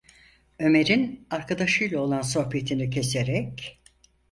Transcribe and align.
Ömer’in, 0.59 1.27
arkadaşıyla 1.31 1.99
olan 2.01 2.21
sohbetini 2.21 2.89
keserek: 2.89 3.81